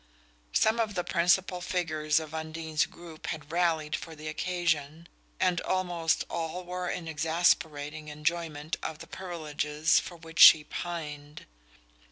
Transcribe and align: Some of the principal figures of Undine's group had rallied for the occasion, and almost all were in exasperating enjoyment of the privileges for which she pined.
Some 0.51 0.79
of 0.79 0.95
the 0.95 1.03
principal 1.03 1.61
figures 1.61 2.19
of 2.19 2.33
Undine's 2.33 2.87
group 2.87 3.27
had 3.27 3.51
rallied 3.51 3.95
for 3.95 4.15
the 4.15 4.27
occasion, 4.29 5.07
and 5.39 5.61
almost 5.61 6.23
all 6.27 6.63
were 6.65 6.89
in 6.89 7.07
exasperating 7.07 8.07
enjoyment 8.07 8.77
of 8.81 8.97
the 8.97 9.05
privileges 9.05 9.99
for 9.99 10.17
which 10.17 10.39
she 10.39 10.63
pined. 10.63 11.45